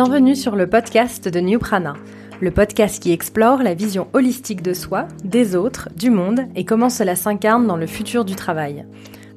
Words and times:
Bienvenue 0.00 0.36
sur 0.36 0.54
le 0.54 0.68
podcast 0.68 1.26
de 1.26 1.40
New 1.40 1.58
Prana, 1.58 1.94
le 2.40 2.52
podcast 2.52 3.02
qui 3.02 3.10
explore 3.10 3.64
la 3.64 3.74
vision 3.74 4.06
holistique 4.12 4.62
de 4.62 4.72
soi, 4.72 5.08
des 5.24 5.56
autres, 5.56 5.88
du 5.96 6.10
monde 6.10 6.42
et 6.54 6.64
comment 6.64 6.88
cela 6.88 7.16
s'incarne 7.16 7.66
dans 7.66 7.76
le 7.76 7.88
futur 7.88 8.24
du 8.24 8.36
travail. 8.36 8.86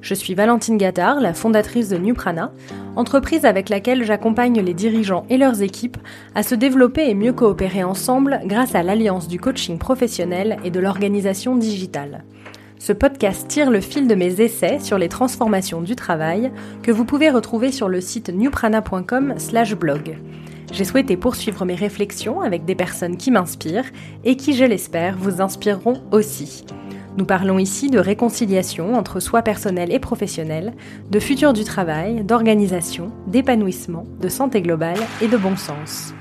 Je 0.02 0.14
suis 0.14 0.36
Valentine 0.36 0.78
Gattard, 0.78 1.20
la 1.20 1.34
fondatrice 1.34 1.90
de 1.90 1.98
New 1.98 2.14
Prana, 2.14 2.52
entreprise 2.96 3.44
avec 3.44 3.70
laquelle 3.70 4.04
j'accompagne 4.04 4.62
les 4.62 4.76
dirigeants 4.76 5.26
et 5.32 5.38
leurs 5.38 5.64
équipes 5.64 5.98
à 6.36 6.44
se 6.44 6.54
développer 6.54 7.10
et 7.10 7.16
mieux 7.16 7.34
coopérer 7.34 7.84
ensemble 7.84 8.40
grâce 8.46 8.76
à 8.76 8.84
l'alliance 8.84 9.28
du 9.28 9.40
coaching 9.40 9.80
professionnel 9.80 10.58
et 10.64 10.70
de 10.70 10.80
l'organisation 10.80 11.56
digitale. 11.56 12.24
Ce 12.78 12.94
podcast 12.94 13.48
tire 13.48 13.72
le 13.72 13.82
fil 13.82 14.08
de 14.08 14.14
mes 14.14 14.42
essais 14.42 14.78
sur 14.78 15.00
les 15.00 15.10
transformations 15.10 15.82
du 15.82 15.96
travail 15.96 16.52
que 16.84 16.92
vous 16.92 17.06
pouvez 17.06 17.32
retrouver 17.32 17.72
sur 17.72 17.90
le 17.90 18.00
site 18.00 18.30
newprana.com/blog. 18.30 20.18
J'ai 20.72 20.86
souhaité 20.86 21.18
poursuivre 21.18 21.66
mes 21.66 21.76
réflexions 21.76 22.40
avec 22.40 22.64
des 22.64 22.76
personnes 22.76 23.18
qui 23.18 23.30
m'inspirent 23.30 23.92
et 24.24 24.38
qui, 24.38 24.54
je 24.54 24.64
l'espère, 24.64 25.18
vous 25.18 25.42
inspireront 25.42 26.02
aussi. 26.12 26.66
Nous 27.18 27.26
parlons 27.26 27.60
ici 27.60 27.90
de 27.90 28.00
réconciliation 28.00 28.94
entre 28.94 29.20
soi 29.20 29.42
personnel 29.42 29.92
et 29.92 30.00
professionnel, 30.00 30.74
de 31.10 31.20
futur 31.20 31.52
du 31.52 31.66
travail, 31.66 32.24
d'organisation, 32.24 33.12
d'épanouissement, 33.28 34.06
de 34.22 34.30
santé 34.30 34.62
globale 34.62 35.00
et 35.22 35.28
de 35.28 35.36
bon 35.36 35.58
sens. 35.58 36.14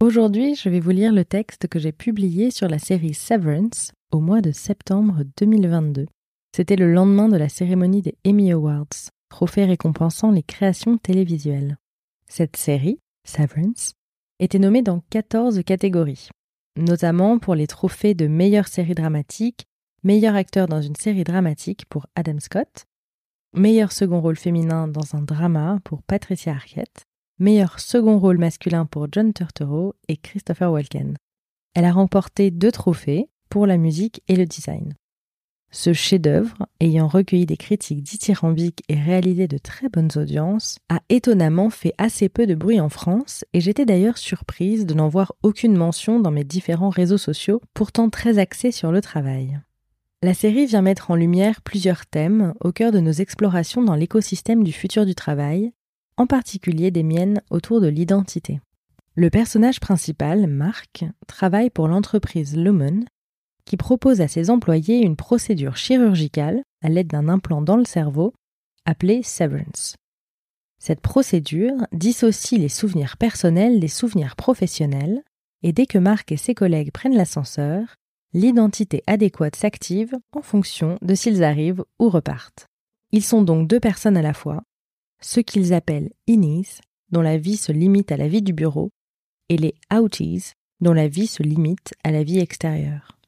Aujourd'hui, 0.00 0.56
je 0.56 0.68
vais 0.68 0.80
vous 0.80 0.90
lire 0.90 1.12
le 1.12 1.24
texte 1.24 1.68
que 1.68 1.78
j'ai 1.78 1.92
publié 1.92 2.50
sur 2.50 2.66
la 2.66 2.80
série 2.80 3.14
Severance 3.14 3.92
au 4.10 4.18
mois 4.18 4.40
de 4.40 4.50
septembre 4.50 5.22
2022. 5.38 6.06
C'était 6.60 6.76
le 6.76 6.92
lendemain 6.92 7.30
de 7.30 7.38
la 7.38 7.48
cérémonie 7.48 8.02
des 8.02 8.18
Emmy 8.26 8.52
Awards, 8.52 9.08
trophée 9.30 9.64
récompensant 9.64 10.30
les 10.30 10.42
créations 10.42 10.98
télévisuelles. 10.98 11.78
Cette 12.26 12.56
série, 12.56 13.00
Severance, 13.26 13.94
était 14.40 14.58
nommée 14.58 14.82
dans 14.82 15.00
14 15.08 15.62
catégories, 15.64 16.28
notamment 16.76 17.38
pour 17.38 17.54
les 17.54 17.66
trophées 17.66 18.12
de 18.12 18.26
meilleure 18.26 18.68
série 18.68 18.94
dramatique, 18.94 19.64
meilleur 20.02 20.34
acteur 20.34 20.68
dans 20.68 20.82
une 20.82 20.96
série 20.96 21.24
dramatique 21.24 21.86
pour 21.88 22.06
Adam 22.14 22.38
Scott, 22.40 22.84
meilleur 23.54 23.90
second 23.90 24.20
rôle 24.20 24.36
féminin 24.36 24.86
dans 24.86 25.16
un 25.16 25.22
drama 25.22 25.78
pour 25.82 26.02
Patricia 26.02 26.52
Arquette, 26.52 27.06
meilleur 27.38 27.80
second 27.80 28.18
rôle 28.18 28.36
masculin 28.36 28.84
pour 28.84 29.06
John 29.10 29.32
Turturro 29.32 29.94
et 30.08 30.18
Christopher 30.18 30.70
Walken. 30.70 31.16
Elle 31.74 31.86
a 31.86 31.92
remporté 31.92 32.50
deux 32.50 32.70
trophées 32.70 33.30
pour 33.48 33.66
la 33.66 33.78
musique 33.78 34.22
et 34.28 34.36
le 34.36 34.44
design. 34.44 34.94
Ce 35.72 35.92
chef-d'œuvre, 35.92 36.66
ayant 36.80 37.06
recueilli 37.06 37.46
des 37.46 37.56
critiques 37.56 38.02
dithyrambiques 38.02 38.82
et 38.88 38.96
réalisé 38.96 39.46
de 39.46 39.56
très 39.56 39.88
bonnes 39.88 40.10
audiences, 40.16 40.78
a 40.88 41.00
étonnamment 41.08 41.70
fait 41.70 41.94
assez 41.96 42.28
peu 42.28 42.48
de 42.48 42.56
bruit 42.56 42.80
en 42.80 42.88
France 42.88 43.44
et 43.52 43.60
j'étais 43.60 43.86
d'ailleurs 43.86 44.18
surprise 44.18 44.84
de 44.84 44.94
n'en 44.94 45.08
voir 45.08 45.32
aucune 45.44 45.76
mention 45.76 46.18
dans 46.18 46.32
mes 46.32 46.42
différents 46.42 46.88
réseaux 46.88 47.18
sociaux, 47.18 47.60
pourtant 47.72 48.10
très 48.10 48.38
axés 48.38 48.72
sur 48.72 48.90
le 48.90 49.00
travail. 49.00 49.60
La 50.22 50.34
série 50.34 50.66
vient 50.66 50.82
mettre 50.82 51.12
en 51.12 51.14
lumière 51.14 51.62
plusieurs 51.62 52.04
thèmes 52.04 52.52
au 52.60 52.72
cœur 52.72 52.90
de 52.90 53.00
nos 53.00 53.12
explorations 53.12 53.82
dans 53.82 53.94
l'écosystème 53.94 54.64
du 54.64 54.72
futur 54.72 55.06
du 55.06 55.14
travail, 55.14 55.72
en 56.16 56.26
particulier 56.26 56.90
des 56.90 57.04
miennes 57.04 57.42
autour 57.48 57.80
de 57.80 57.86
l'identité. 57.86 58.60
Le 59.14 59.30
personnage 59.30 59.78
principal, 59.78 60.48
Marc, 60.48 61.04
travaille 61.28 61.70
pour 61.70 61.86
l'entreprise 61.86 62.56
Lumen, 62.56 63.04
qui 63.70 63.76
propose 63.76 64.20
à 64.20 64.26
ses 64.26 64.50
employés 64.50 64.98
une 64.98 65.14
procédure 65.14 65.76
chirurgicale 65.76 66.64
à 66.82 66.88
l'aide 66.88 67.06
d'un 67.06 67.28
implant 67.28 67.62
dans 67.62 67.76
le 67.76 67.84
cerveau, 67.84 68.34
appelée 68.84 69.22
severance. 69.22 69.94
Cette 70.80 71.00
procédure 71.00 71.76
dissocie 71.92 72.58
les 72.58 72.68
souvenirs 72.68 73.16
personnels 73.16 73.78
des 73.78 73.86
souvenirs 73.86 74.34
professionnels, 74.34 75.22
et 75.62 75.72
dès 75.72 75.86
que 75.86 75.98
Marc 75.98 76.32
et 76.32 76.36
ses 76.36 76.52
collègues 76.52 76.90
prennent 76.90 77.14
l'ascenseur, 77.14 77.94
l'identité 78.32 79.04
adéquate 79.06 79.54
s'active 79.54 80.16
en 80.32 80.42
fonction 80.42 80.98
de 81.00 81.14
s'ils 81.14 81.44
arrivent 81.44 81.84
ou 82.00 82.08
repartent. 82.08 82.66
Ils 83.12 83.22
sont 83.22 83.42
donc 83.42 83.68
deux 83.68 83.78
personnes 83.78 84.16
à 84.16 84.22
la 84.22 84.34
fois, 84.34 84.64
ceux 85.20 85.42
qu'ils 85.42 85.72
appellent 85.72 86.10
innies, 86.26 86.80
dont 87.12 87.22
la 87.22 87.38
vie 87.38 87.56
se 87.56 87.70
limite 87.70 88.10
à 88.10 88.16
la 88.16 88.26
vie 88.26 88.42
du 88.42 88.52
bureau, 88.52 88.90
et 89.48 89.56
les 89.56 89.76
outies, 89.94 90.54
dont 90.80 90.92
la 90.92 91.06
vie 91.06 91.28
se 91.28 91.44
limite 91.44 91.94
à 92.02 92.10
la 92.10 92.24
vie 92.24 92.40
extérieure. 92.40 93.19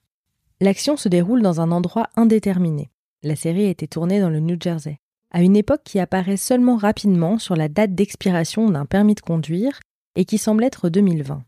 L'action 0.63 0.97
se 0.97 1.09
déroule 1.09 1.43
dans 1.43 1.61
un 1.61 1.73
endroit 1.73 2.09
indéterminé. 2.15 2.93
La 3.25 3.35
série 3.35 3.67
a 3.67 3.71
été 3.71 3.89
tournée 3.89 4.21
dans 4.21 4.31
le 4.31 4.39
New 4.39 4.57
Jersey, 4.61 5.01
à 5.33 5.43
une 5.43 5.57
époque 5.57 5.81
qui 5.83 5.99
apparaît 5.99 6.37
seulement 6.37 6.77
rapidement 6.77 7.41
sur 7.41 7.57
la 7.57 7.69
date 7.69 7.97
d'expiration 7.97 8.71
d'un 8.71 8.87
permis 8.87 9.17
de 9.17 9.23
conduire 9.23 9.81
et 10.15 10.25
qui 10.25 10.39
semble 10.39 10.63
être 10.63 10.89
2020. 10.89 11.43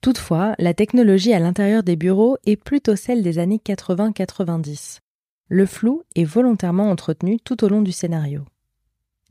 Toutefois, 0.00 0.54
la 0.60 0.74
technologie 0.74 1.32
à 1.32 1.40
l'intérieur 1.40 1.82
des 1.82 1.96
bureaux 1.96 2.36
est 2.46 2.54
plutôt 2.54 2.94
celle 2.94 3.24
des 3.24 3.40
années 3.40 3.60
80-90. 3.66 4.98
Le 5.48 5.66
flou 5.66 6.04
est 6.14 6.22
volontairement 6.22 6.88
entretenu 6.88 7.40
tout 7.40 7.64
au 7.64 7.68
long 7.68 7.82
du 7.82 7.90
scénario. 7.90 8.44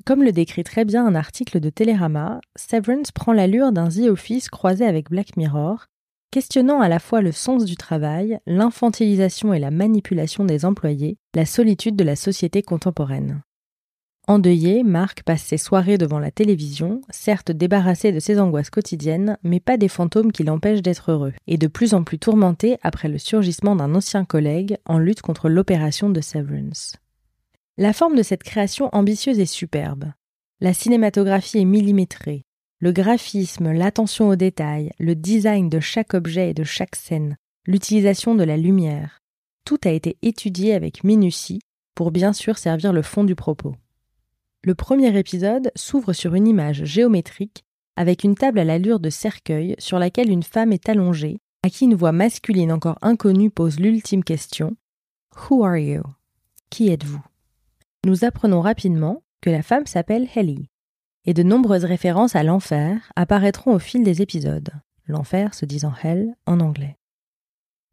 Comme 0.03 0.23
le 0.23 0.33
décrit 0.33 0.65
très 0.65 0.83
bien 0.83 1.07
un 1.07 1.15
article 1.15 1.61
de 1.61 1.69
Télérama, 1.69 2.41
Severance 2.57 3.13
prend 3.13 3.31
l'allure 3.31 3.71
d'un 3.71 3.87
The 3.87 4.09
Office 4.09 4.49
croisé 4.49 4.85
avec 4.85 5.09
Black 5.09 5.37
Mirror, 5.37 5.85
questionnant 6.35 6.81
à 6.81 6.89
la 6.89 6.99
fois 6.99 7.21
le 7.21 7.31
sens 7.31 7.63
du 7.63 7.77
travail, 7.77 8.39
l'infantilisation 8.45 9.53
et 9.53 9.59
la 9.59 9.71
manipulation 9.71 10.43
des 10.43 10.65
employés, 10.65 11.15
la 11.33 11.45
solitude 11.45 11.95
de 11.95 12.03
la 12.03 12.17
société 12.17 12.61
contemporaine. 12.61 13.41
Endeuillé, 14.27 14.83
Marc 14.83 15.23
passe 15.23 15.43
ses 15.43 15.57
soirées 15.57 15.97
devant 15.97 16.19
la 16.19 16.31
télévision, 16.31 16.99
certes 17.09 17.53
débarrassé 17.53 18.11
de 18.11 18.19
ses 18.19 18.37
angoisses 18.37 18.69
quotidiennes, 18.69 19.37
mais 19.43 19.61
pas 19.61 19.77
des 19.77 19.87
fantômes 19.87 20.33
qui 20.33 20.43
l'empêchent 20.43 20.81
d'être 20.81 21.09
heureux, 21.09 21.31
et 21.47 21.57
de 21.57 21.67
plus 21.67 21.93
en 21.93 22.03
plus 22.03 22.19
tourmenté 22.19 22.79
après 22.83 23.07
le 23.07 23.17
surgissement 23.17 23.77
d'un 23.77 23.95
ancien 23.95 24.25
collègue 24.25 24.75
en 24.85 24.97
lutte 24.97 25.21
contre 25.21 25.47
l'opération 25.47 26.09
de 26.09 26.19
Severance. 26.19 26.97
La 27.77 27.93
forme 27.93 28.17
de 28.17 28.23
cette 28.23 28.43
création 28.43 28.89
ambitieuse 28.91 29.39
est 29.39 29.45
superbe. 29.45 30.11
La 30.59 30.73
cinématographie 30.73 31.59
est 31.59 31.65
millimétrée. 31.65 32.43
Le 32.85 32.91
graphisme, 32.91 33.71
l'attention 33.71 34.29
aux 34.29 34.35
détails, 34.35 34.91
le 34.99 35.15
design 35.15 35.69
de 35.69 35.79
chaque 35.79 36.13
objet 36.13 36.51
et 36.51 36.53
de 36.53 36.63
chaque 36.63 36.95
scène, 36.95 37.35
l'utilisation 37.65 38.35
de 38.35 38.43
la 38.43 38.57
lumière, 38.57 39.23
tout 39.65 39.79
a 39.85 39.89
été 39.89 40.19
étudié 40.21 40.75
avec 40.75 41.03
minutie 41.03 41.61
pour 41.95 42.11
bien 42.11 42.31
sûr 42.31 42.59
servir 42.59 42.93
le 42.93 43.01
fond 43.01 43.23
du 43.23 43.33
propos. 43.33 43.73
Le 44.63 44.75
premier 44.75 45.17
épisode 45.17 45.71
s'ouvre 45.75 46.13
sur 46.13 46.35
une 46.35 46.47
image 46.47 46.83
géométrique 46.83 47.63
avec 47.95 48.23
une 48.23 48.35
table 48.35 48.59
à 48.59 48.63
l'allure 48.63 48.99
de 48.99 49.09
cercueil 49.09 49.73
sur 49.79 49.97
laquelle 49.97 50.29
une 50.29 50.43
femme 50.43 50.71
est 50.71 50.87
allongée, 50.87 51.39
à 51.63 51.71
qui 51.71 51.85
une 51.85 51.95
voix 51.95 52.11
masculine 52.11 52.71
encore 52.71 52.99
inconnue 53.01 53.49
pose 53.49 53.79
l'ultime 53.79 54.23
question 54.23 54.75
Who 55.49 55.65
are 55.65 55.77
you? 55.77 56.03
Qui 56.69 56.89
êtes-vous? 56.89 57.25
nous 58.05 58.25
apprenons 58.25 58.61
rapidement 58.61 59.23
que 59.41 59.49
la 59.49 59.63
femme 59.63 59.87
s'appelle 59.87 60.27
Helly, 60.35 60.69
et 61.25 61.33
de 61.33 61.43
nombreuses 61.43 61.85
références 61.85 62.35
à 62.35 62.43
l'enfer 62.43 63.11
apparaîtront 63.15 63.73
au 63.73 63.79
fil 63.79 64.03
des 64.03 64.21
épisodes, 64.21 64.71
l'enfer 65.07 65.53
se 65.53 65.65
disant 65.65 65.93
Hell 66.03 66.35
en 66.45 66.59
anglais. 66.59 66.97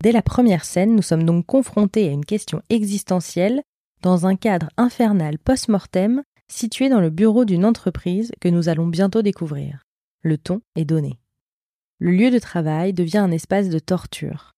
Dès 0.02 0.12
la 0.12 0.22
première 0.22 0.64
scène, 0.64 0.96
nous 0.96 1.02
sommes 1.02 1.24
donc 1.24 1.46
confrontés 1.46 2.08
à 2.08 2.12
une 2.12 2.24
question 2.24 2.60
existentielle 2.70 3.62
dans 4.02 4.26
un 4.26 4.34
cadre 4.34 4.68
infernal 4.76 5.38
post-mortem 5.38 6.22
situé 6.48 6.88
dans 6.88 7.00
le 7.00 7.10
bureau 7.10 7.44
d'une 7.44 7.64
entreprise 7.64 8.32
que 8.40 8.48
nous 8.48 8.68
allons 8.68 8.86
bientôt 8.86 9.22
découvrir. 9.22 9.84
Le 10.22 10.38
ton 10.38 10.60
est 10.76 10.84
donné. 10.84 11.18
Le 11.98 12.10
lieu 12.10 12.30
de 12.30 12.38
travail 12.38 12.92
devient 12.92 13.18
un 13.18 13.30
espace 13.30 13.68
de 13.68 13.78
torture. 13.78 14.52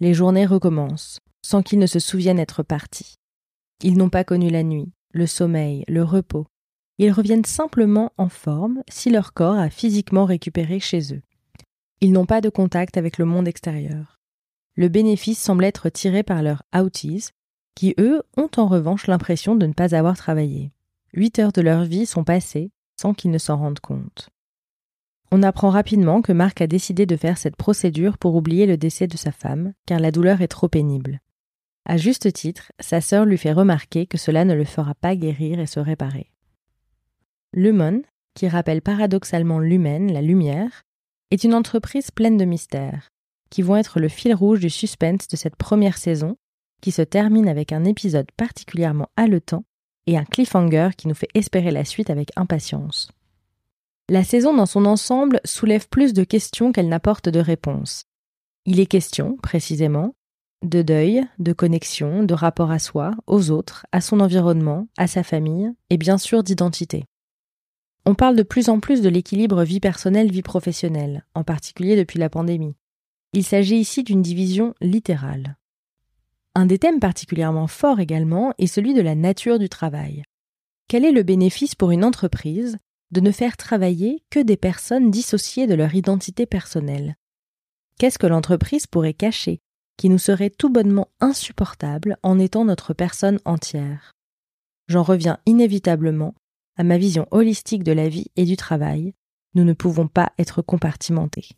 Les 0.00 0.14
journées 0.14 0.46
recommencent, 0.46 1.18
sans 1.42 1.62
qu'ils 1.62 1.80
ne 1.80 1.86
se 1.86 1.98
souviennent 1.98 2.38
être 2.38 2.62
partis. 2.62 3.16
Ils 3.82 3.96
n'ont 3.96 4.10
pas 4.10 4.24
connu 4.24 4.48
la 4.48 4.62
nuit, 4.62 4.92
le 5.12 5.26
sommeil, 5.26 5.84
le 5.88 6.02
repos. 6.02 6.46
Ils 6.98 7.12
reviennent 7.12 7.44
simplement 7.44 8.12
en 8.18 8.28
forme 8.28 8.82
si 8.88 9.10
leur 9.10 9.32
corps 9.32 9.58
a 9.58 9.70
physiquement 9.70 10.24
récupéré 10.24 10.78
chez 10.80 11.12
eux. 11.14 11.22
Ils 12.00 12.12
n'ont 12.12 12.26
pas 12.26 12.40
de 12.40 12.50
contact 12.50 12.96
avec 12.96 13.18
le 13.18 13.24
monde 13.24 13.48
extérieur. 13.48 14.20
Le 14.76 14.88
bénéfice 14.88 15.38
semble 15.38 15.64
être 15.64 15.88
tiré 15.88 16.22
par 16.22 16.42
leurs 16.42 16.62
outies, 16.74 17.30
qui 17.74 17.94
eux 17.98 18.22
ont 18.36 18.50
en 18.56 18.66
revanche 18.66 19.06
l'impression 19.06 19.56
de 19.56 19.66
ne 19.66 19.72
pas 19.72 19.94
avoir 19.94 20.16
travaillé. 20.16 20.72
Huit 21.12 21.38
heures 21.38 21.52
de 21.52 21.60
leur 21.60 21.84
vie 21.84 22.06
sont 22.06 22.24
passées 22.24 22.70
sans 23.00 23.14
qu'ils 23.14 23.30
ne 23.30 23.38
s'en 23.38 23.56
rendent 23.56 23.80
compte. 23.80 24.30
On 25.32 25.42
apprend 25.42 25.70
rapidement 25.70 26.22
que 26.22 26.32
Marc 26.32 26.60
a 26.60 26.66
décidé 26.66 27.06
de 27.06 27.16
faire 27.16 27.38
cette 27.38 27.56
procédure 27.56 28.18
pour 28.18 28.36
oublier 28.36 28.66
le 28.66 28.76
décès 28.76 29.08
de 29.08 29.16
sa 29.16 29.32
femme, 29.32 29.72
car 29.86 29.98
la 29.98 30.12
douleur 30.12 30.42
est 30.42 30.48
trop 30.48 30.68
pénible. 30.68 31.20
À 31.86 31.96
juste 31.96 32.32
titre, 32.32 32.72
sa 32.78 33.00
sœur 33.00 33.24
lui 33.24 33.36
fait 33.36 33.52
remarquer 33.52 34.06
que 34.06 34.18
cela 34.18 34.44
ne 34.44 34.54
le 34.54 34.64
fera 34.64 34.94
pas 34.94 35.16
guérir 35.16 35.58
et 35.58 35.66
se 35.66 35.80
réparer. 35.80 36.30
Lumon, 37.54 38.02
qui 38.34 38.48
rappelle 38.48 38.82
paradoxalement 38.82 39.60
l'humaine, 39.60 40.12
la 40.12 40.22
lumière, 40.22 40.82
est 41.30 41.44
une 41.44 41.54
entreprise 41.54 42.10
pleine 42.10 42.36
de 42.36 42.44
mystères, 42.44 43.10
qui 43.48 43.62
vont 43.62 43.76
être 43.76 44.00
le 44.00 44.08
fil 44.08 44.34
rouge 44.34 44.60
du 44.60 44.70
suspense 44.70 45.28
de 45.28 45.36
cette 45.36 45.56
première 45.56 45.96
saison, 45.96 46.36
qui 46.82 46.90
se 46.90 47.02
termine 47.02 47.48
avec 47.48 47.72
un 47.72 47.84
épisode 47.84 48.30
particulièrement 48.36 49.08
haletant 49.16 49.64
et 50.06 50.18
un 50.18 50.24
cliffhanger 50.24 50.90
qui 50.96 51.08
nous 51.08 51.14
fait 51.14 51.28
espérer 51.34 51.70
la 51.70 51.84
suite 51.84 52.10
avec 52.10 52.30
impatience. 52.36 53.10
La 54.10 54.24
saison 54.24 54.52
dans 54.52 54.66
son 54.66 54.84
ensemble 54.84 55.40
soulève 55.44 55.88
plus 55.88 56.12
de 56.12 56.24
questions 56.24 56.72
qu'elle 56.72 56.88
n'apporte 56.88 57.28
de 57.28 57.40
réponses. 57.40 58.04
Il 58.66 58.80
est 58.80 58.86
question, 58.86 59.36
précisément, 59.42 60.14
de 60.62 60.82
deuil, 60.82 61.24
de 61.38 61.52
connexion, 61.52 62.22
de 62.22 62.34
rapport 62.34 62.70
à 62.70 62.78
soi, 62.78 63.12
aux 63.26 63.50
autres, 63.50 63.86
à 63.92 64.00
son 64.00 64.20
environnement, 64.20 64.88
à 64.98 65.06
sa 65.06 65.22
famille, 65.22 65.72
et 65.88 65.96
bien 65.96 66.18
sûr 66.18 66.42
d'identité. 66.42 67.04
On 68.06 68.14
parle 68.14 68.36
de 68.36 68.42
plus 68.42 68.68
en 68.68 68.80
plus 68.80 69.00
de 69.00 69.08
l'équilibre 69.08 69.64
vie 69.64 69.80
personnelle-vie 69.80 70.42
professionnelle, 70.42 71.24
en 71.34 71.42
particulier 71.42 71.96
depuis 71.96 72.18
la 72.18 72.28
pandémie. 72.28 72.76
Il 73.32 73.44
s'agit 73.44 73.76
ici 73.76 74.02
d'une 74.02 74.20
division 74.20 74.74
littérale. 74.82 75.56
Un 76.54 76.66
des 76.66 76.78
thèmes 76.78 77.00
particulièrement 77.00 77.66
forts 77.66 78.00
également 78.00 78.52
est 78.58 78.66
celui 78.66 78.92
de 78.92 79.00
la 79.00 79.14
nature 79.14 79.58
du 79.58 79.70
travail. 79.70 80.22
Quel 80.86 81.04
est 81.04 81.12
le 81.12 81.22
bénéfice 81.22 81.74
pour 81.74 81.92
une 81.92 82.04
entreprise 82.04 82.76
de 83.10 83.20
ne 83.20 83.30
faire 83.30 83.56
travailler 83.56 84.22
que 84.30 84.40
des 84.40 84.58
personnes 84.58 85.10
dissociées 85.10 85.66
de 85.66 85.74
leur 85.74 85.94
identité 85.94 86.44
personnelle? 86.44 87.16
Qu'est-ce 87.98 88.18
que 88.18 88.26
l'entreprise 88.26 88.86
pourrait 88.86 89.14
cacher 89.14 89.60
qui 89.96 90.10
nous 90.10 90.18
serait 90.18 90.50
tout 90.50 90.68
bonnement 90.68 91.08
insupportable 91.20 92.18
en 92.22 92.38
étant 92.38 92.66
notre 92.66 92.92
personne 92.92 93.38
entière? 93.46 94.12
J'en 94.88 95.02
reviens 95.02 95.38
inévitablement 95.46 96.34
à 96.76 96.84
ma 96.84 96.98
vision 96.98 97.26
holistique 97.30 97.84
de 97.84 97.92
la 97.92 98.08
vie 98.08 98.26
et 98.36 98.44
du 98.44 98.56
travail. 98.56 99.14
Nous 99.54 99.64
ne 99.64 99.72
pouvons 99.72 100.08
pas 100.08 100.32
être 100.38 100.62
compartimentés. 100.62 101.48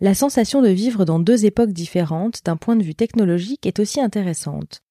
La 0.00 0.14
sensation 0.14 0.60
de 0.60 0.68
vivre 0.68 1.06
dans 1.06 1.18
deux 1.18 1.46
époques 1.46 1.72
différentes 1.72 2.44
d'un 2.44 2.56
point 2.56 2.76
de 2.76 2.82
vue 2.82 2.94
technologique 2.94 3.64
est 3.64 3.78
aussi 3.78 4.00
intéressante. 4.00 4.82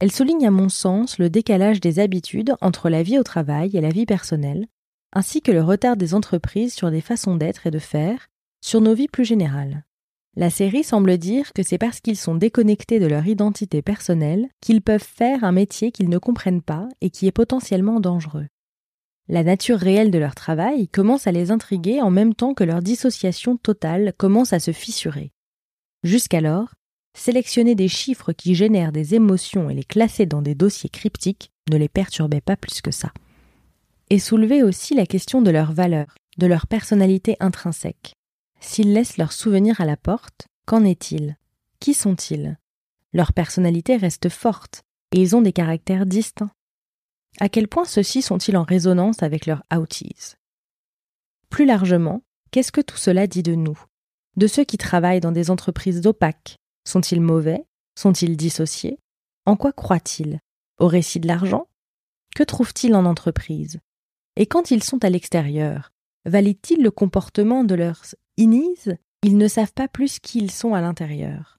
Elle 0.00 0.12
souligne 0.12 0.46
à 0.46 0.50
mon 0.50 0.68
sens 0.68 1.18
le 1.18 1.30
décalage 1.30 1.80
des 1.80 1.98
habitudes 1.98 2.54
entre 2.60 2.90
la 2.90 3.02
vie 3.02 3.18
au 3.18 3.22
travail 3.22 3.76
et 3.76 3.80
la 3.80 3.88
vie 3.88 4.06
personnelle, 4.06 4.66
ainsi 5.12 5.40
que 5.40 5.52
le 5.52 5.62
retard 5.62 5.96
des 5.96 6.14
entreprises 6.14 6.74
sur 6.74 6.90
des 6.90 7.00
façons 7.00 7.36
d'être 7.36 7.66
et 7.66 7.70
de 7.70 7.78
faire, 7.78 8.28
sur 8.62 8.80
nos 8.80 8.94
vies 8.94 9.08
plus 9.08 9.24
générales. 9.24 9.84
La 10.36 10.48
série 10.48 10.84
semble 10.84 11.18
dire 11.18 11.52
que 11.52 11.64
c'est 11.64 11.78
parce 11.78 12.00
qu'ils 12.00 12.16
sont 12.16 12.36
déconnectés 12.36 13.00
de 13.00 13.06
leur 13.06 13.26
identité 13.26 13.82
personnelle 13.82 14.48
qu'ils 14.60 14.80
peuvent 14.80 15.02
faire 15.02 15.42
un 15.42 15.50
métier 15.50 15.90
qu'ils 15.90 16.08
ne 16.08 16.18
comprennent 16.18 16.62
pas 16.62 16.88
et 17.00 17.10
qui 17.10 17.26
est 17.26 17.32
potentiellement 17.32 17.98
dangereux. 17.98 18.46
La 19.28 19.42
nature 19.42 19.78
réelle 19.78 20.12
de 20.12 20.18
leur 20.18 20.36
travail 20.36 20.88
commence 20.88 21.26
à 21.26 21.32
les 21.32 21.50
intriguer 21.50 22.00
en 22.00 22.10
même 22.10 22.34
temps 22.34 22.54
que 22.54 22.64
leur 22.64 22.80
dissociation 22.80 23.56
totale 23.56 24.12
commence 24.16 24.52
à 24.52 24.60
se 24.60 24.70
fissurer. 24.70 25.32
Jusqu'alors, 26.04 26.74
sélectionner 27.16 27.74
des 27.74 27.88
chiffres 27.88 28.32
qui 28.32 28.54
génèrent 28.54 28.92
des 28.92 29.14
émotions 29.16 29.68
et 29.68 29.74
les 29.74 29.84
classer 29.84 30.26
dans 30.26 30.42
des 30.42 30.54
dossiers 30.54 30.90
cryptiques 30.90 31.50
ne 31.70 31.76
les 31.76 31.88
perturbait 31.88 32.40
pas 32.40 32.56
plus 32.56 32.80
que 32.80 32.92
ça. 32.92 33.12
Et 34.10 34.20
soulever 34.20 34.62
aussi 34.62 34.94
la 34.94 35.06
question 35.06 35.42
de 35.42 35.50
leur 35.50 35.72
valeur, 35.72 36.14
de 36.38 36.46
leur 36.46 36.66
personnalité 36.66 37.36
intrinsèque. 37.40 38.14
S'ils 38.60 38.92
laissent 38.92 39.16
leurs 39.16 39.32
souvenirs 39.32 39.80
à 39.80 39.84
la 39.84 39.96
porte, 39.96 40.48
qu'en 40.66 40.84
est-il? 40.84 41.36
Qui 41.80 41.94
sont-ils? 41.94 42.58
Leur 43.12 43.32
personnalité 43.32 43.96
reste 43.96 44.28
forte 44.28 44.82
et 45.12 45.20
ils 45.20 45.34
ont 45.34 45.42
des 45.42 45.52
caractères 45.52 46.06
distincts. 46.06 46.52
À 47.40 47.48
quel 47.48 47.68
point 47.68 47.84
ceux-ci 47.84 48.22
sont-ils 48.22 48.56
en 48.56 48.62
résonance 48.62 49.22
avec 49.22 49.46
leur 49.46 49.62
outies? 49.74 50.34
Plus 51.48 51.64
largement, 51.64 52.22
qu'est-ce 52.50 52.72
que 52.72 52.80
tout 52.80 52.96
cela 52.96 53.26
dit 53.26 53.42
de 53.42 53.54
nous? 53.54 53.80
De 54.36 54.46
ceux 54.46 54.64
qui 54.64 54.78
travaillent 54.78 55.20
dans 55.20 55.32
des 55.32 55.50
entreprises 55.50 56.06
opaques 56.06 56.56
Sont-ils 56.86 57.20
mauvais? 57.20 57.64
Sont-ils 57.96 58.36
dissociés? 58.36 58.98
En 59.46 59.56
quoi 59.56 59.72
croient-ils? 59.72 60.38
Au 60.78 60.86
récit 60.86 61.20
de 61.20 61.26
l'argent? 61.26 61.66
Que 62.36 62.42
trouvent-ils 62.42 62.94
en 62.94 63.04
entreprise? 63.04 63.80
Et 64.36 64.46
quand 64.46 64.70
ils 64.70 64.82
sont 64.82 65.04
à 65.04 65.10
l'extérieur, 65.10 65.92
valident-ils 66.24 66.82
le 66.82 66.90
comportement 66.90 67.64
de 67.64 67.74
leurs 67.74 68.04
ils 69.22 69.36
ne 69.36 69.48
savent 69.48 69.72
pas 69.74 69.88
plus 69.88 70.18
qui 70.18 70.38
ils 70.38 70.50
sont 70.50 70.72
à 70.72 70.80
l'intérieur. 70.80 71.58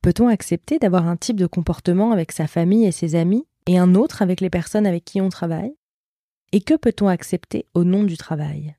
Peut-on 0.00 0.28
accepter 0.28 0.78
d'avoir 0.78 1.08
un 1.08 1.16
type 1.16 1.40
de 1.40 1.46
comportement 1.46 2.12
avec 2.12 2.30
sa 2.30 2.46
famille 2.46 2.84
et 2.84 2.92
ses 2.92 3.16
amis 3.16 3.46
et 3.66 3.78
un 3.78 3.94
autre 3.94 4.22
avec 4.22 4.40
les 4.40 4.50
personnes 4.50 4.86
avec 4.86 5.04
qui 5.04 5.20
on 5.20 5.28
travaille? 5.28 5.74
Et 6.52 6.60
que 6.60 6.74
peut-on 6.74 7.08
accepter 7.08 7.66
au 7.74 7.82
nom 7.82 8.04
du 8.04 8.16
travail? 8.16 8.76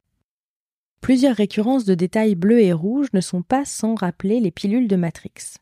Plusieurs 1.02 1.36
récurrences 1.36 1.84
de 1.84 1.94
détails 1.94 2.36
bleus 2.36 2.62
et 2.62 2.72
rouges 2.72 3.12
ne 3.14 3.22
sont 3.22 3.42
pas 3.42 3.66
sans 3.66 3.96
rappeler 3.96 4.40
les 4.40 4.52
pilules 4.52 4.88
de 4.88 4.96
Matrix. 4.96 5.56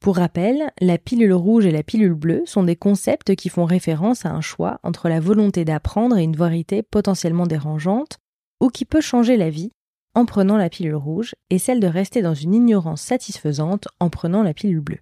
Pour 0.00 0.16
rappel, 0.16 0.70
la 0.80 0.98
pilule 0.98 1.32
rouge 1.32 1.64
et 1.64 1.70
la 1.70 1.82
pilule 1.82 2.12
bleue 2.12 2.42
sont 2.44 2.64
des 2.64 2.76
concepts 2.76 3.34
qui 3.34 3.48
font 3.48 3.64
référence 3.64 4.26
à 4.26 4.32
un 4.32 4.42
choix 4.42 4.78
entre 4.82 5.08
la 5.08 5.20
volonté 5.20 5.64
d'apprendre 5.64 6.18
et 6.18 6.24
une 6.24 6.36
vérité 6.36 6.82
potentiellement 6.82 7.46
dérangeante, 7.46 8.18
ou 8.60 8.68
qui 8.68 8.84
peut 8.84 9.00
changer 9.00 9.38
la 9.38 9.48
vie, 9.48 9.72
en 10.14 10.24
prenant 10.26 10.56
la 10.56 10.70
pilule 10.70 10.94
rouge 10.94 11.34
et 11.50 11.58
celle 11.58 11.80
de 11.80 11.86
rester 11.86 12.22
dans 12.22 12.34
une 12.34 12.54
ignorance 12.54 13.02
satisfaisante 13.02 13.88
en 14.00 14.10
prenant 14.10 14.42
la 14.42 14.54
pilule 14.54 14.80
bleue. 14.80 15.00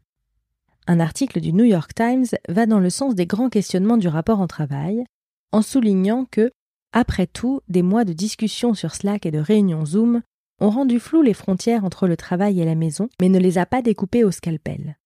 Un 0.86 0.98
article 0.98 1.40
du 1.40 1.52
New 1.52 1.64
York 1.64 1.94
Times 1.94 2.26
va 2.48 2.66
dans 2.66 2.80
le 2.80 2.90
sens 2.90 3.14
des 3.14 3.26
grands 3.26 3.50
questionnements 3.50 3.98
du 3.98 4.08
rapport 4.08 4.40
en 4.40 4.46
travail, 4.46 5.04
en 5.52 5.62
soulignant 5.62 6.26
que, 6.30 6.50
après 6.92 7.26
tout, 7.26 7.60
des 7.68 7.82
mois 7.82 8.04
de 8.04 8.12
discussions 8.12 8.74
sur 8.74 8.94
Slack 8.94 9.26
et 9.26 9.30
de 9.30 9.38
réunions 9.38 9.86
Zoom 9.86 10.22
ont 10.60 10.70
rendu 10.70 10.98
floues 10.98 11.22
les 11.22 11.34
frontières 11.34 11.84
entre 11.84 12.06
le 12.06 12.16
travail 12.16 12.60
et 12.60 12.64
la 12.64 12.74
maison, 12.74 13.08
mais 13.20 13.28
ne 13.28 13.38
les 13.38 13.58
a 13.58 13.66
pas 13.66 13.82
découpées 13.82 14.24
au 14.24 14.30
scalpel. 14.30 14.96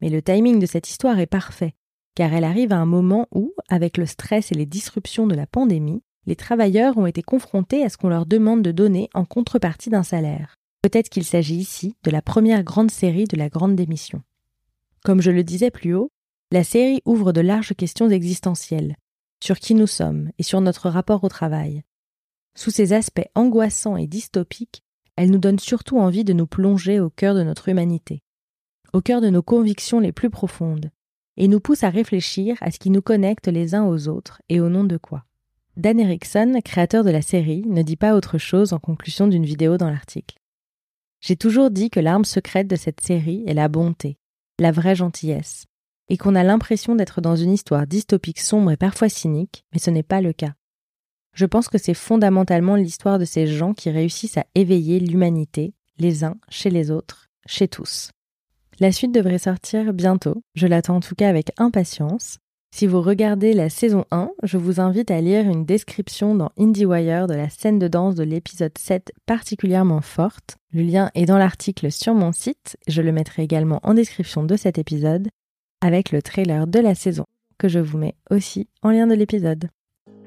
Mais 0.00 0.10
le 0.10 0.22
timing 0.22 0.58
de 0.58 0.66
cette 0.66 0.88
histoire 0.88 1.18
est 1.18 1.26
parfait, 1.26 1.74
car 2.14 2.32
elle 2.32 2.44
arrive 2.44 2.72
à 2.72 2.78
un 2.78 2.86
moment 2.86 3.26
où, 3.32 3.52
avec 3.68 3.96
le 3.96 4.06
stress 4.06 4.50
et 4.52 4.54
les 4.54 4.66
disruptions 4.66 5.26
de 5.26 5.34
la 5.34 5.46
pandémie, 5.46 6.02
les 6.28 6.36
travailleurs 6.36 6.98
ont 6.98 7.06
été 7.06 7.22
confrontés 7.22 7.82
à 7.82 7.88
ce 7.88 7.96
qu'on 7.96 8.10
leur 8.10 8.26
demande 8.26 8.60
de 8.60 8.70
donner 8.70 9.08
en 9.14 9.24
contrepartie 9.24 9.88
d'un 9.88 10.02
salaire. 10.02 10.56
Peut-être 10.82 11.08
qu'il 11.08 11.24
s'agit 11.24 11.56
ici 11.56 11.96
de 12.04 12.10
la 12.10 12.20
première 12.20 12.62
grande 12.64 12.90
série 12.90 13.24
de 13.24 13.38
la 13.38 13.48
Grande 13.48 13.74
Démission. 13.74 14.22
Comme 15.02 15.22
je 15.22 15.30
le 15.30 15.42
disais 15.42 15.70
plus 15.70 15.94
haut, 15.94 16.10
la 16.52 16.64
série 16.64 17.00
ouvre 17.06 17.32
de 17.32 17.40
larges 17.40 17.74
questions 17.74 18.10
existentielles, 18.10 18.96
sur 19.42 19.58
qui 19.58 19.74
nous 19.74 19.86
sommes 19.86 20.30
et 20.36 20.42
sur 20.42 20.60
notre 20.60 20.90
rapport 20.90 21.24
au 21.24 21.30
travail. 21.30 21.82
Sous 22.54 22.70
ces 22.70 22.92
aspects 22.92 23.30
angoissants 23.34 23.96
et 23.96 24.06
dystopiques, 24.06 24.82
elle 25.16 25.30
nous 25.30 25.38
donne 25.38 25.58
surtout 25.58 25.98
envie 25.98 26.24
de 26.24 26.34
nous 26.34 26.46
plonger 26.46 27.00
au 27.00 27.08
cœur 27.08 27.34
de 27.34 27.42
notre 27.42 27.70
humanité, 27.70 28.22
au 28.92 29.00
cœur 29.00 29.22
de 29.22 29.30
nos 29.30 29.42
convictions 29.42 29.98
les 29.98 30.12
plus 30.12 30.28
profondes, 30.28 30.90
et 31.38 31.48
nous 31.48 31.60
pousse 31.60 31.84
à 31.84 31.88
réfléchir 31.88 32.58
à 32.60 32.70
ce 32.70 32.78
qui 32.78 32.90
nous 32.90 33.00
connecte 33.00 33.48
les 33.48 33.74
uns 33.74 33.86
aux 33.86 34.08
autres 34.08 34.42
et 34.50 34.60
au 34.60 34.68
nom 34.68 34.84
de 34.84 34.98
quoi. 34.98 35.24
Dan 35.78 36.00
Erickson, 36.00 36.60
créateur 36.64 37.04
de 37.04 37.10
la 37.10 37.22
série, 37.22 37.62
ne 37.68 37.82
dit 37.82 37.94
pas 37.94 38.16
autre 38.16 38.36
chose 38.36 38.72
en 38.72 38.80
conclusion 38.80 39.28
d'une 39.28 39.44
vidéo 39.44 39.76
dans 39.76 39.88
l'article. 39.88 40.36
J'ai 41.20 41.36
toujours 41.36 41.70
dit 41.70 41.88
que 41.88 42.00
l'arme 42.00 42.24
secrète 42.24 42.66
de 42.66 42.74
cette 42.74 43.00
série 43.00 43.44
est 43.46 43.54
la 43.54 43.68
bonté, 43.68 44.18
la 44.58 44.72
vraie 44.72 44.96
gentillesse, 44.96 45.66
et 46.08 46.16
qu'on 46.16 46.34
a 46.34 46.42
l'impression 46.42 46.96
d'être 46.96 47.20
dans 47.20 47.36
une 47.36 47.52
histoire 47.52 47.86
dystopique 47.86 48.40
sombre 48.40 48.72
et 48.72 48.76
parfois 48.76 49.08
cynique, 49.08 49.64
mais 49.72 49.78
ce 49.78 49.90
n'est 49.90 50.02
pas 50.02 50.20
le 50.20 50.32
cas. 50.32 50.54
Je 51.32 51.46
pense 51.46 51.68
que 51.68 51.78
c'est 51.78 51.94
fondamentalement 51.94 52.74
l'histoire 52.74 53.20
de 53.20 53.24
ces 53.24 53.46
gens 53.46 53.72
qui 53.72 53.88
réussissent 53.88 54.38
à 54.38 54.46
éveiller 54.56 54.98
l'humanité, 54.98 55.74
les 55.96 56.24
uns 56.24 56.38
chez 56.48 56.70
les 56.70 56.90
autres, 56.90 57.28
chez 57.46 57.68
tous. 57.68 58.10
La 58.80 58.90
suite 58.90 59.14
devrait 59.14 59.38
sortir 59.38 59.92
bientôt, 59.92 60.42
je 60.56 60.66
l'attends 60.66 60.96
en 60.96 61.00
tout 61.00 61.14
cas 61.14 61.28
avec 61.28 61.52
impatience, 61.56 62.38
si 62.70 62.86
vous 62.86 63.00
regardez 63.00 63.54
la 63.54 63.70
saison 63.70 64.04
1, 64.10 64.30
je 64.42 64.56
vous 64.56 64.80
invite 64.80 65.10
à 65.10 65.20
lire 65.20 65.48
une 65.48 65.64
description 65.64 66.34
dans 66.34 66.50
IndieWire 66.58 67.26
de 67.26 67.34
la 67.34 67.48
scène 67.48 67.78
de 67.78 67.88
danse 67.88 68.14
de 68.14 68.22
l'épisode 68.22 68.76
7 68.76 69.12
particulièrement 69.26 70.00
forte. 70.00 70.56
Le 70.72 70.82
lien 70.82 71.10
est 71.14 71.24
dans 71.24 71.38
l'article 71.38 71.90
sur 71.90 72.14
mon 72.14 72.32
site, 72.32 72.76
je 72.86 73.02
le 73.02 73.10
mettrai 73.10 73.42
également 73.42 73.80
en 73.82 73.94
description 73.94 74.44
de 74.44 74.56
cet 74.56 74.78
épisode, 74.78 75.28
avec 75.80 76.12
le 76.12 76.22
trailer 76.22 76.66
de 76.66 76.78
la 76.78 76.94
saison 76.94 77.24
que 77.58 77.68
je 77.68 77.78
vous 77.78 77.98
mets 77.98 78.14
aussi 78.30 78.68
en 78.82 78.90
lien 78.90 79.06
de 79.06 79.14
l'épisode. 79.14 79.68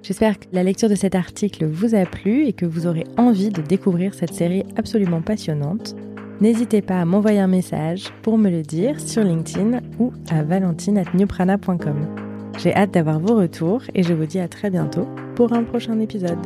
J'espère 0.04 0.40
que 0.40 0.48
la 0.52 0.64
lecture 0.64 0.90
de 0.90 0.96
cet 0.96 1.16
article 1.16 1.66
vous 1.66 1.96
a 1.96 2.06
plu 2.06 2.46
et 2.48 2.54
que 2.54 2.66
vous 2.66 2.88
aurez 2.88 3.06
envie 3.18 3.50
de 3.50 3.62
découvrir 3.62 4.14
cette 4.14 4.34
série 4.34 4.64
absolument 4.76 5.22
passionnante. 5.22 5.96
N'hésitez 6.42 6.82
pas 6.82 7.00
à 7.00 7.06
m'envoyer 7.06 7.40
un 7.40 7.48
message 7.48 8.12
pour 8.24 8.40
me 8.40 8.50
le 8.50 8.64
dire 8.64 9.00
sur 9.00 9.24
LinkedIn 9.24 9.80
ou 10.00 10.12
à 10.32 10.44
valentine.newprana.com. 10.44 12.21
J'ai 12.58 12.76
hâte 12.76 12.92
d'avoir 12.92 13.20
vos 13.20 13.36
retours 13.36 13.82
et 13.96 14.04
je 14.04 14.14
vous 14.14 14.26
dis 14.26 14.40
à 14.40 14.48
très 14.48 14.70
bientôt 14.70 15.08
pour 15.36 15.54
un 15.54 15.64
prochain 15.64 16.00
épisode. 16.00 16.40